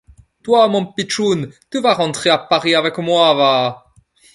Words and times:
Toi, 0.41 0.67
mon 0.67 0.87
pitchoun, 0.87 1.51
tu 1.69 1.79
vas 1.79 1.93
rentrer 1.93 2.31
à 2.31 2.39
Paris 2.39 2.73
avec 2.73 2.97
moi, 2.97 3.35
va. 3.35 3.85